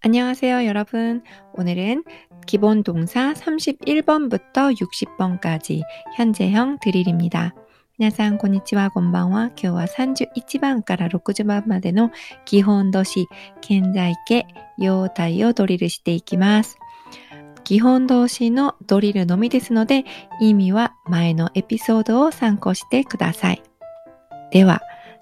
[0.00, 1.22] 안녕하세요, 여러분.
[1.54, 2.04] 오늘은
[2.46, 5.82] 기본 동사 31번부터 60번까지
[6.16, 7.54] 현재형 드릴입니다.
[7.98, 9.50] 皆さん、こんにちは、こんばんは。
[9.50, 12.10] 今日は31番から60番までの
[12.44, 13.28] 基本動詞、
[13.60, 14.46] 現在形、
[14.78, 16.78] 用体をドリルしていきます。
[17.62, 20.04] 基本動詞のドリルのみですので、
[20.40, 23.62] 意味は前のエピソードを参考してください。
[24.50, 24.82] では、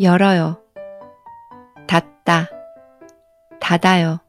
[0.00, 0.58] 열어요.
[1.86, 2.48] 닫다,
[3.60, 4.20] 닫아요.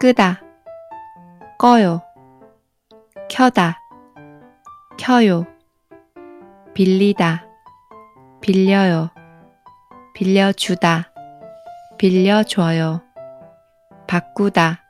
[0.00, 0.40] 끄다,
[1.58, 2.02] 꺼요.
[3.28, 3.78] 켜다,
[4.98, 5.46] 켜요.
[6.74, 7.44] 빌리다,
[8.40, 9.10] 빌려요.
[10.14, 11.12] 빌려주다,
[11.98, 13.02] 빌려줘요.
[14.06, 14.80] 바꾸다,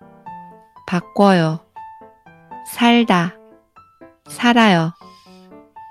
[0.87, 1.61] 바꿔요.
[2.67, 3.35] 살다,
[4.29, 4.93] 살아요.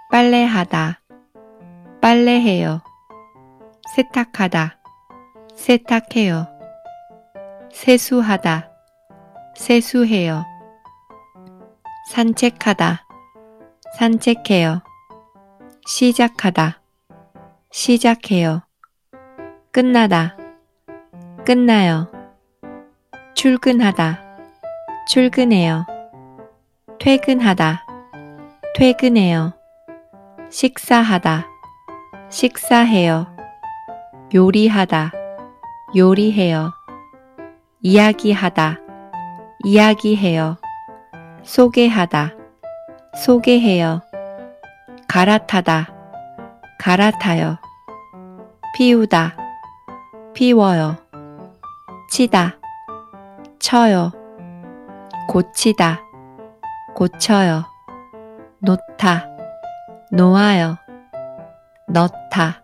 [0.10, 1.02] 빨래하다,
[2.02, 2.82] 빨래해요.
[3.95, 4.78] 세탁하다,
[5.53, 6.47] 세탁해요.
[7.73, 8.70] 세수하다,
[9.53, 10.45] 세수해요.
[12.09, 13.06] 산책하다,
[13.97, 14.81] 산책해요.
[15.86, 16.80] 시작하다,
[17.69, 18.62] 시작해요.
[19.73, 20.38] 끝나다,
[21.45, 22.09] 끝나요.
[23.34, 24.22] 출근하다,
[25.09, 25.86] 출근해요.
[26.97, 27.86] 퇴근하다,
[28.73, 29.52] 퇴근해요.
[30.50, 31.45] 식사하다,
[32.30, 33.41] 식사해요.
[34.34, 35.12] 요리하다,
[35.94, 36.72] 요리해요.
[37.82, 38.78] 이야기하다,
[39.66, 40.56] 이야기해요.
[41.44, 42.32] 소개하다,
[43.18, 44.00] 소개해요.
[45.09, 45.90] 갈아타다,
[46.80, 47.58] 갈아타요.
[48.74, 49.36] 피우다,
[50.34, 50.96] 피워요.
[52.09, 52.56] 치다,
[53.59, 54.13] 쳐요.
[55.28, 56.00] 고치다,
[56.96, 57.66] 고쳐요.
[58.59, 59.25] 놓다,
[60.13, 60.78] 놓아요.
[61.90, 62.62] 넣다,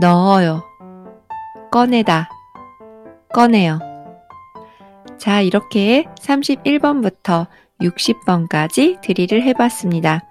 [0.00, 0.62] 넣어요.
[1.71, 2.29] 꺼내다,
[3.33, 3.79] 꺼내요.
[5.17, 7.47] 자, 이렇게 31번부터
[7.81, 10.23] 60번까지 드릴을 해봤습니다.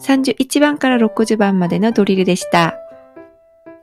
[0.00, 2.76] 31番から60番までのドリルでした。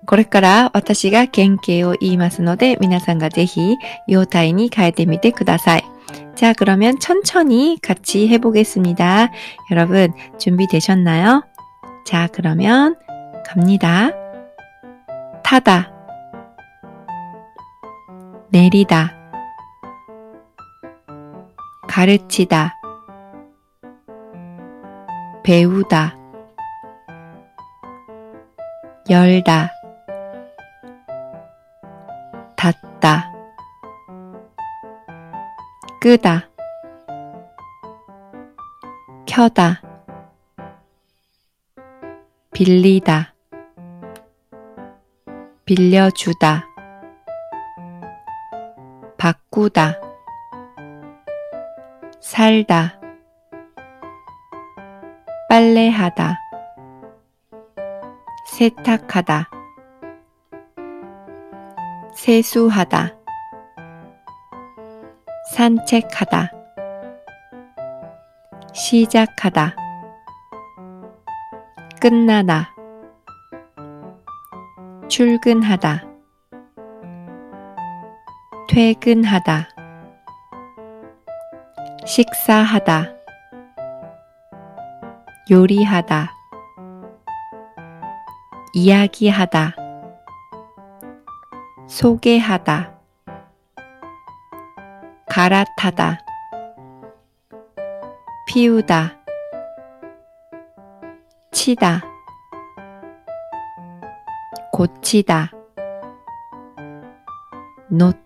[0.06, 5.84] これから私が原型を言いますので、皆さんがぜひ用体に変えてみてください。
[6.36, 9.32] 자, 그러면 천천히 같이 해보겠습니다.
[9.70, 11.44] 여러분, 준비되셨나요?
[12.06, 12.96] 자, 그러면
[13.46, 14.12] 갑니다.
[15.44, 15.95] 타다.
[18.51, 19.13] 내리다.
[21.89, 22.75] 가르치다.
[25.43, 26.17] 배우다.
[29.09, 29.71] 열다.
[32.57, 33.33] 닫다.
[36.01, 36.49] 끄다.
[39.27, 39.81] 켜다.
[42.53, 43.35] 빌리다.
[45.65, 46.76] 빌려주다
[49.27, 49.99] 바꾸다,
[52.21, 53.01] 살다,
[55.49, 56.39] 빨래하다,
[58.47, 59.51] 세탁하다,
[62.15, 63.17] 세수하다,
[65.57, 66.53] 산책하다,
[68.73, 69.75] 시작하다,
[72.01, 72.73] 끝나다,
[75.09, 76.16] 출근하다,
[78.77, 79.69] 퇴근하다.
[82.05, 83.07] 식사하다.
[85.51, 86.35] 요리하다.
[88.75, 89.75] 이야기하다.
[91.89, 92.93] 소개하다.
[95.27, 96.19] 갈아타다.
[98.47, 99.17] 피우다.
[101.51, 102.03] 치다.
[104.71, 105.51] 고치다.
[107.89, 108.26] 놓다